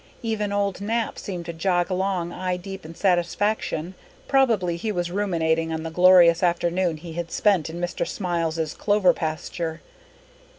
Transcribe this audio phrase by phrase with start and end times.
[0.23, 3.93] Even old Nap seemed to jog along eye deep in satisfaction.
[4.27, 8.07] Probably he was ruminating on the glorious afternoon he had spent in Mr.
[8.07, 9.79] Smiles's clover pasture.